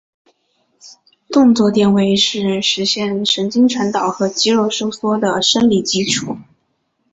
[1.29, 6.37] 动作电位是实现神经传导和肌肉收缩的生理基础。